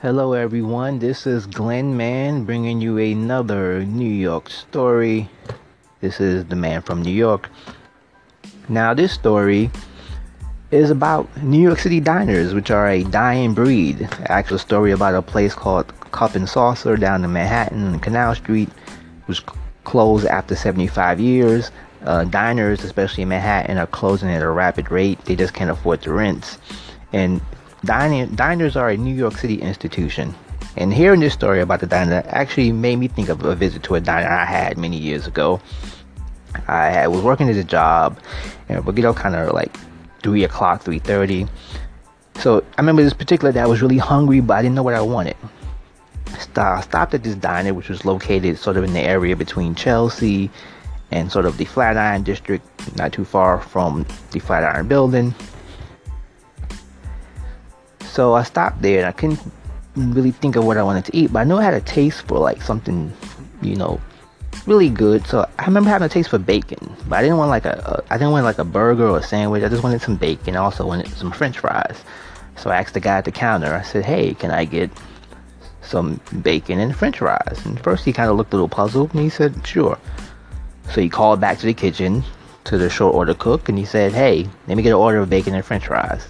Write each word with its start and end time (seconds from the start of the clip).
Hello, 0.00 0.34
everyone. 0.34 0.98
This 0.98 1.24
is 1.26 1.46
Glenn 1.46 1.96
Mann 1.96 2.44
bringing 2.44 2.80
you 2.80 2.98
another 2.98 3.84
New 3.84 4.10
York 4.10 4.50
story. 4.50 5.30
This 6.00 6.20
is 6.20 6.44
the 6.46 6.56
man 6.56 6.82
from 6.82 7.00
New 7.00 7.12
York. 7.12 7.48
Now, 8.68 8.92
this 8.92 9.12
story 9.12 9.70
is 10.72 10.90
about 10.90 11.42
New 11.42 11.62
York 11.62 11.78
City 11.78 12.00
diners, 12.00 12.52
which 12.52 12.70
are 12.70 12.88
a 12.88 13.04
dying 13.04 13.54
breed. 13.54 14.06
Actual 14.26 14.58
story 14.58 14.90
about 14.90 15.14
a 15.14 15.22
place 15.22 15.54
called 15.54 15.88
Cup 16.10 16.34
and 16.34 16.48
Saucer 16.48 16.96
down 16.96 17.24
in 17.24 17.32
Manhattan 17.32 17.84
on 17.84 18.00
Canal 18.00 18.34
Street, 18.34 18.68
was 19.26 19.40
closed 19.84 20.26
after 20.26 20.56
75 20.56 21.20
years. 21.20 21.70
Uh, 22.02 22.24
diners, 22.24 22.84
especially 22.84 23.22
in 23.22 23.28
Manhattan, 23.30 23.78
are 23.78 23.86
closing 23.86 24.28
at 24.28 24.42
a 24.42 24.50
rapid 24.50 24.90
rate. 24.90 25.24
They 25.24 25.36
just 25.36 25.54
can't 25.54 25.70
afford 25.70 26.02
the 26.02 26.12
rents. 26.12 26.58
And 27.12 27.40
dining, 27.84 28.34
diners 28.34 28.76
are 28.76 28.90
a 28.90 28.96
New 28.96 29.14
York 29.14 29.36
City 29.36 29.60
institution. 29.60 30.34
And 30.76 30.92
hearing 30.92 31.20
this 31.20 31.32
story 31.32 31.60
about 31.60 31.80
the 31.80 31.86
diner 31.86 32.22
actually 32.26 32.72
made 32.72 32.96
me 32.96 33.06
think 33.06 33.28
of 33.28 33.44
a 33.44 33.54
visit 33.54 33.82
to 33.84 33.94
a 33.94 34.00
diner 34.00 34.28
I 34.28 34.44
had 34.44 34.76
many 34.76 34.96
years 34.96 35.26
ago. 35.26 35.60
I 36.66 37.06
was 37.08 37.20
working 37.20 37.48
at 37.48 37.56
a 37.56 37.64
job, 37.64 38.18
and 38.68 38.84
we 38.84 38.92
get 38.92 39.04
up 39.04 39.16
kind 39.16 39.34
of 39.34 39.52
like 39.52 39.76
three 40.22 40.44
o'clock, 40.44 40.82
three 40.82 40.98
thirty. 40.98 41.46
So 42.36 42.64
I 42.76 42.80
remember 42.80 43.02
this 43.02 43.12
particular 43.12 43.52
day 43.52 43.60
I 43.60 43.66
was 43.66 43.82
really 43.82 43.98
hungry, 43.98 44.40
but 44.40 44.54
I 44.54 44.62
didn't 44.62 44.74
know 44.74 44.82
what 44.82 44.94
I 44.94 45.00
wanted. 45.00 45.36
I 46.56 46.80
stopped 46.80 47.14
at 47.14 47.22
this 47.22 47.36
diner, 47.36 47.74
which 47.74 47.88
was 47.88 48.04
located 48.04 48.58
sort 48.58 48.76
of 48.76 48.84
in 48.84 48.92
the 48.92 49.00
area 49.00 49.36
between 49.36 49.74
Chelsea 49.74 50.50
and 51.10 51.30
sort 51.30 51.44
of 51.44 51.58
the 51.58 51.64
Flatiron 51.64 52.24
district, 52.24 52.66
not 52.96 53.12
too 53.12 53.24
far 53.24 53.60
from 53.60 54.04
the 54.32 54.40
Flatiron 54.40 54.88
building. 54.88 55.34
So 58.14 58.34
I 58.34 58.44
stopped 58.44 58.80
there 58.80 58.98
and 59.00 59.08
I 59.08 59.10
couldn't 59.10 59.40
really 59.96 60.30
think 60.30 60.54
of 60.54 60.64
what 60.64 60.76
I 60.76 60.84
wanted 60.84 61.04
to 61.06 61.16
eat, 61.16 61.32
but 61.32 61.40
I 61.40 61.44
knew 61.44 61.56
I 61.56 61.64
had 61.64 61.74
a 61.74 61.80
taste 61.80 62.22
for 62.28 62.38
like 62.38 62.62
something, 62.62 63.12
you 63.60 63.74
know, 63.74 64.00
really 64.66 64.88
good. 64.88 65.26
So 65.26 65.48
I 65.58 65.66
remember 65.66 65.90
having 65.90 66.06
a 66.06 66.08
taste 66.08 66.30
for 66.30 66.38
bacon, 66.38 66.94
but 67.08 67.18
I 67.18 67.22
didn't 67.22 67.38
want 67.38 67.50
like 67.50 67.64
a, 67.64 67.74
a 67.84 68.14
I 68.14 68.16
didn't 68.16 68.30
want 68.30 68.44
like 68.44 68.58
a 68.58 68.64
burger 68.64 69.08
or 69.08 69.18
a 69.18 69.22
sandwich. 69.22 69.64
I 69.64 69.68
just 69.68 69.82
wanted 69.82 70.00
some 70.00 70.14
bacon. 70.14 70.54
I 70.54 70.60
also 70.60 70.86
wanted 70.86 71.08
some 71.08 71.32
French 71.32 71.58
fries. 71.58 72.04
So 72.54 72.70
I 72.70 72.76
asked 72.76 72.94
the 72.94 73.00
guy 73.00 73.18
at 73.18 73.24
the 73.24 73.32
counter. 73.32 73.74
I 73.74 73.82
said, 73.82 74.04
"Hey, 74.04 74.34
can 74.34 74.52
I 74.52 74.64
get 74.64 74.92
some 75.82 76.20
bacon 76.40 76.78
and 76.78 76.94
French 76.94 77.18
fries?" 77.18 77.60
And 77.64 77.80
first 77.80 78.04
he 78.04 78.12
kind 78.12 78.30
of 78.30 78.36
looked 78.36 78.52
a 78.52 78.56
little 78.56 78.68
puzzled, 78.68 79.10
and 79.12 79.24
he 79.24 79.28
said, 79.28 79.66
"Sure." 79.66 79.98
So 80.92 81.00
he 81.00 81.08
called 81.08 81.40
back 81.40 81.58
to 81.58 81.66
the 81.66 81.74
kitchen 81.74 82.22
to 82.62 82.78
the 82.78 82.88
short 82.88 83.12
order 83.12 83.34
cook, 83.34 83.68
and 83.68 83.76
he 83.76 83.84
said, 83.84 84.12
"Hey, 84.12 84.48
let 84.68 84.76
me 84.76 84.84
get 84.84 84.90
an 84.90 85.02
order 85.02 85.18
of 85.18 85.28
bacon 85.28 85.52
and 85.56 85.64
French 85.64 85.88
fries." 85.88 86.28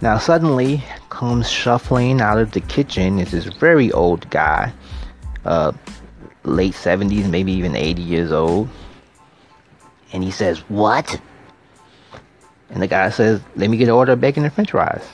Now 0.00 0.16
suddenly 0.18 0.84
comes 1.10 1.50
shuffling 1.50 2.20
out 2.20 2.38
of 2.38 2.52
the 2.52 2.60
kitchen 2.60 3.18
is 3.18 3.32
this 3.32 3.46
very 3.46 3.90
old 3.90 4.30
guy 4.30 4.72
uh, 5.44 5.72
late 6.44 6.74
70s, 6.74 7.28
maybe 7.28 7.52
even 7.52 7.74
80 7.74 8.02
years 8.02 8.30
old. 8.30 8.68
And 10.12 10.22
he 10.22 10.30
says, 10.30 10.60
What? 10.68 11.20
And 12.70 12.80
the 12.80 12.86
guy 12.86 13.10
says, 13.10 13.40
Let 13.56 13.70
me 13.70 13.76
get 13.76 13.88
an 13.88 13.94
order 13.94 14.12
of 14.12 14.20
bacon 14.20 14.44
and 14.44 14.52
french 14.52 14.70
fries. 14.70 15.04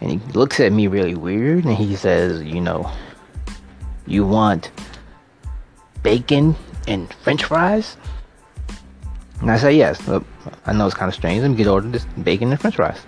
And 0.00 0.10
he 0.10 0.18
looks 0.32 0.58
at 0.58 0.72
me 0.72 0.88
really 0.88 1.14
weird 1.14 1.64
and 1.64 1.76
he 1.76 1.94
says, 1.94 2.42
You 2.42 2.60
know, 2.60 2.90
you 4.04 4.26
want 4.26 4.72
bacon 6.02 6.56
and 6.88 7.12
french 7.22 7.44
fries? 7.44 7.96
And 9.40 9.50
I 9.50 9.58
say, 9.58 9.76
Yes. 9.76 10.00
I 10.66 10.72
know 10.72 10.86
it's 10.86 10.96
kind 10.96 11.08
of 11.08 11.14
strange. 11.14 11.40
Let 11.42 11.52
me 11.52 11.56
get 11.56 11.68
order 11.68 11.88
this 11.88 12.04
bacon 12.24 12.50
and 12.50 12.60
french 12.60 12.76
fries. 12.76 13.00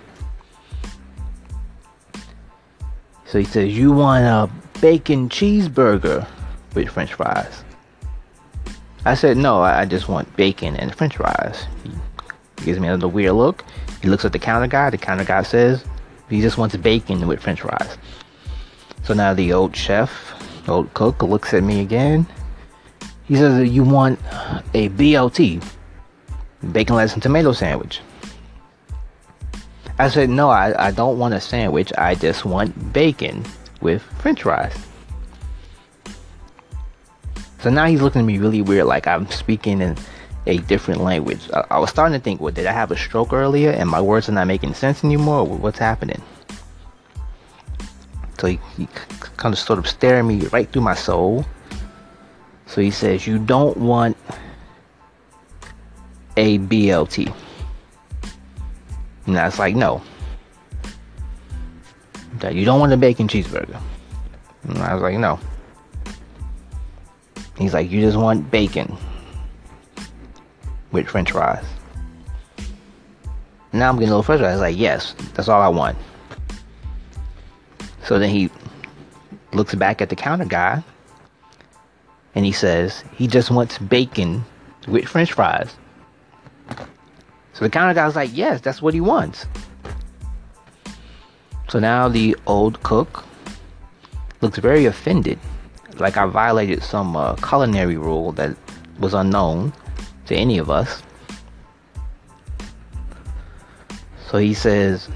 So 3.25 3.39
he 3.39 3.45
says, 3.45 3.75
You 3.75 3.91
want 3.91 4.23
a 4.23 4.49
bacon 4.79 5.29
cheeseburger 5.29 6.27
with 6.73 6.89
french 6.89 7.13
fries. 7.13 7.63
I 9.07 9.13
said, 9.13 9.37
no, 9.37 9.61
I 9.61 9.85
just 9.85 10.09
want 10.09 10.35
bacon 10.35 10.75
and 10.77 10.93
french 10.93 11.17
fries. 11.17 11.65
He 12.57 12.65
gives 12.65 12.79
me 12.79 12.87
another 12.87 13.07
weird 13.07 13.33
look. 13.33 13.63
He 14.01 14.09
looks 14.09 14.25
at 14.25 14.33
the 14.33 14.39
counter 14.39 14.65
guy. 14.65 14.89
The 14.89 14.97
counter 14.97 15.23
guy 15.23 15.43
says, 15.43 15.85
he 16.27 16.41
just 16.41 16.57
wants 16.57 16.75
bacon 16.75 17.27
with 17.27 17.39
french 17.39 17.61
fries. 17.61 17.97
So 19.03 19.13
now 19.13 19.35
the 19.35 19.53
old 19.53 19.75
chef, 19.75 20.33
old 20.67 20.91
cook, 20.95 21.21
looks 21.21 21.53
at 21.53 21.63
me 21.63 21.81
again. 21.81 22.25
He 23.25 23.35
says, 23.35 23.69
you 23.69 23.83
want 23.83 24.19
a 24.73 24.89
BLT, 24.89 25.63
bacon, 26.71 26.95
lettuce, 26.95 27.13
and 27.13 27.21
tomato 27.21 27.51
sandwich. 27.51 28.01
I 29.97 30.09
said, 30.09 30.29
no, 30.29 30.49
I, 30.49 30.87
I 30.87 30.91
don't 30.91 31.17
want 31.17 31.33
a 31.33 31.41
sandwich. 31.41 31.93
I 31.97 32.15
just 32.15 32.43
want 32.43 32.93
bacon 32.93 33.45
with 33.81 34.01
french 34.01 34.43
fries. 34.43 34.75
So 37.59 37.69
now 37.69 37.85
he's 37.85 38.01
looking 38.01 38.21
at 38.21 38.25
me 38.25 38.37
really 38.37 38.61
weird, 38.61 38.85
like 38.85 39.07
I'm 39.07 39.29
speaking 39.31 39.81
in 39.81 39.97
a 40.47 40.57
different 40.59 41.01
language. 41.01 41.49
I, 41.53 41.65
I 41.71 41.79
was 41.79 41.89
starting 41.89 42.17
to 42.17 42.23
think, 42.23 42.41
well, 42.41 42.53
did 42.53 42.65
I 42.65 42.73
have 42.73 42.91
a 42.91 42.97
stroke 42.97 43.33
earlier 43.33 43.71
and 43.71 43.89
my 43.89 44.01
words 44.01 44.29
are 44.29 44.33
not 44.33 44.47
making 44.47 44.73
sense 44.73 45.03
anymore? 45.03 45.45
What's 45.45 45.79
happening? 45.79 46.21
So 48.37 48.47
he, 48.47 48.59
he 48.77 48.87
kind 49.37 49.53
of 49.53 49.59
sort 49.59 49.79
of 49.79 49.87
staring 49.87 50.27
me 50.27 50.45
right 50.47 50.69
through 50.69 50.81
my 50.81 50.93
soul. 50.93 51.45
So 52.67 52.81
he 52.81 52.91
says, 52.91 53.25
You 53.25 53.39
don't 53.39 53.77
want 53.77 54.17
a 56.35 56.59
BLT. 56.59 57.33
And 59.25 59.37
I 59.37 59.45
was 59.45 59.59
like, 59.59 59.75
No 59.75 60.01
that 62.39 62.55
you 62.55 62.65
don't 62.65 62.79
want 62.79 62.93
a 62.93 62.97
bacon 62.97 63.27
cheeseburger. 63.27 63.79
And 64.63 64.77
I 64.79 64.93
was 64.93 65.01
like, 65.01 65.17
no. 65.17 65.39
He's 67.57 67.73
like, 67.73 67.89
you 67.89 68.01
just 68.01 68.17
want 68.17 68.51
bacon 68.51 68.97
with 70.91 71.07
french 71.07 71.31
fries. 71.31 71.65
Now 73.71 73.89
I'm 73.89 73.95
getting 73.95 74.09
a 74.09 74.11
little 74.11 74.23
frustrated. 74.23 74.49
I 74.49 74.53
was 74.53 74.61
like, 74.61 74.77
yes, 74.77 75.15
that's 75.33 75.49
all 75.49 75.61
I 75.61 75.67
want. 75.67 75.97
So 78.03 78.19
then 78.19 78.29
he 78.29 78.49
looks 79.53 79.73
back 79.75 80.01
at 80.01 80.09
the 80.09 80.15
counter 80.15 80.45
guy 80.45 80.83
and 82.35 82.45
he 82.45 82.51
says, 82.51 83.03
he 83.15 83.27
just 83.27 83.51
wants 83.51 83.77
bacon 83.77 84.43
with 84.87 85.05
french 85.05 85.33
fries. 85.33 85.75
So 87.55 87.63
the 87.63 87.69
counter 87.69 87.93
guy's 87.93 88.17
like, 88.17 88.31
yes, 88.33 88.59
that's 88.59 88.81
what 88.81 88.93
he 88.93 88.99
wants. 88.99 89.45
So 91.69 91.79
now 91.79 92.09
the 92.09 92.35
old 92.47 92.83
cook 92.83 93.23
looks 94.41 94.59
very 94.59 94.85
offended, 94.85 95.39
like 95.95 96.17
I 96.17 96.25
violated 96.25 96.83
some 96.83 97.15
uh, 97.15 97.35
culinary 97.35 97.95
rule 97.95 98.33
that 98.33 98.57
was 98.99 99.13
unknown 99.13 99.71
to 100.25 100.35
any 100.35 100.57
of 100.57 100.69
us. 100.69 101.01
So 104.29 104.37
he 104.37 104.53
says, 104.53 105.07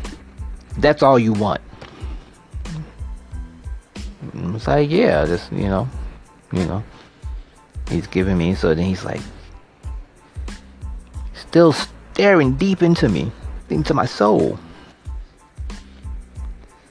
That's 0.78 1.04
all 1.04 1.20
you 1.20 1.34
want. 1.34 1.62
It's 4.34 4.66
like, 4.68 4.90
yeah, 4.90 5.26
just, 5.26 5.52
you 5.52 5.68
know, 5.68 5.90
you 6.54 6.66
know. 6.66 6.84
He's 7.90 8.08
giving 8.08 8.38
me, 8.38 8.56
so 8.56 8.74
then 8.74 8.86
he's 8.86 9.04
like, 9.04 9.22
still 11.34 11.74
staring 12.20 12.52
deep 12.56 12.84
into 12.84 13.08
me, 13.08 13.32
into 13.70 13.94
my 13.94 14.06
soul. 14.06 14.60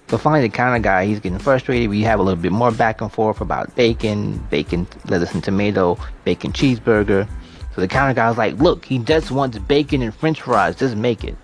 So 0.08 0.16
finally, 0.16 0.40
the 0.40 0.48
counter 0.48 0.78
guy, 0.78 1.04
he's 1.04 1.20
getting 1.20 1.38
frustrated. 1.38 1.90
We 1.90 2.00
have 2.00 2.18
a 2.18 2.22
little 2.22 2.40
bit 2.40 2.50
more 2.50 2.72
back 2.72 3.02
and 3.02 3.12
forth 3.12 3.42
about 3.42 3.76
bacon, 3.76 4.38
bacon, 4.48 4.86
lettuce 5.04 5.34
and 5.34 5.44
tomato, 5.44 5.98
bacon 6.24 6.52
cheeseburger. 6.52 7.28
So 7.74 7.82
the 7.82 7.88
counter 7.88 8.14
guy's 8.14 8.38
like, 8.38 8.54
look, 8.54 8.86
he 8.86 9.00
just 9.00 9.30
wants 9.30 9.58
bacon 9.58 10.00
and 10.00 10.14
french 10.14 10.40
fries. 10.40 10.76
Just 10.76 10.96
make 10.96 11.24
it. 11.24 11.36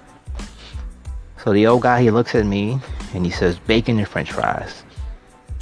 So 1.45 1.53
the 1.53 1.67
old 1.67 1.83
guy, 1.83 2.01
he 2.01 2.11
looks 2.11 2.35
at 2.35 2.47
me 2.47 2.81
and 3.13 3.27
he 3.27 3.31
says, 3.31 3.59
bacon 3.59 3.99
and 3.99 4.09
french 4.09 4.33
fries. 4.33 4.83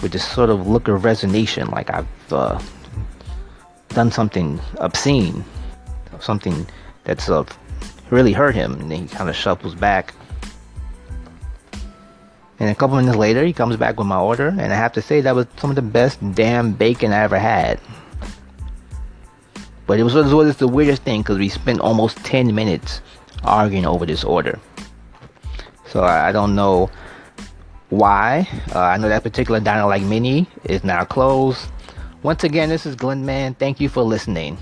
With 0.01 0.13
this 0.13 0.25
sort 0.25 0.49
of 0.49 0.69
look 0.69 0.87
of 0.87 1.03
resignation, 1.03 1.67
like 1.71 1.91
I've 1.91 2.33
uh, 2.33 2.63
done 3.89 4.13
something 4.13 4.61
obscene, 4.79 5.45
something 6.21 6.69
that's 7.03 7.29
uh, 7.29 7.43
really 8.13 8.33
hurt 8.33 8.55
him. 8.55 8.75
And 8.75 8.93
he 8.93 9.09
kind 9.09 9.29
of 9.29 9.35
shuffles 9.35 9.75
back 9.75 10.15
and 12.63 12.71
a 12.71 12.77
couple 12.77 12.95
minutes 12.95 13.17
later, 13.17 13.45
he 13.45 13.53
comes 13.53 13.77
back 13.77 13.99
with 13.99 14.07
my 14.07 14.21
order, 14.21 14.47
and 14.47 14.73
I 14.73 14.77
have 14.77 14.93
to 14.93 15.03
say 15.03 15.21
that 15.21 15.35
was 15.35 15.49
some 15.57 15.71
of 15.71 15.75
the 15.75 15.83
best 15.83 16.21
damn 16.37 16.71
bacon 16.71 17.13
I 17.13 17.25
ever 17.25 17.37
had. 17.37 17.81
But 19.89 19.99
it 19.99 20.05
was, 20.05 20.15
it 20.15 20.33
was 20.33 20.59
the 20.59 20.69
weirdest 20.69 21.03
thing 21.03 21.23
because 21.23 21.39
we 21.39 21.49
spent 21.49 21.81
almost 21.81 22.19
10 22.19 22.55
minutes 22.55 23.01
arguing 23.43 23.85
over 23.85 24.07
this 24.07 24.23
order. 24.23 24.61
So 25.89 26.03
I, 26.03 26.29
I 26.29 26.33
don't 26.33 26.55
know 26.55 26.89
why. 27.91 28.49
Uh, 28.73 28.79
I 28.79 28.97
know 28.97 29.09
that 29.09 29.25
particular 29.25 29.59
diner 29.59 29.87
like 29.87 30.03
Mini 30.03 30.47
is 30.63 30.85
now 30.85 31.05
closed. 31.05 31.69
Once 32.23 32.45
again, 32.45 32.69
this 32.69 32.87
is 32.87 32.95
Glenn 32.95 33.27
Man. 33.27 33.55
Thank 33.55 33.81
you 33.81 33.89
for 33.89 34.05
listening. 34.05 34.57